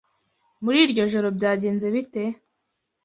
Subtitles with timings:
[0.63, 2.23] Muri iryo joro byagenze bite?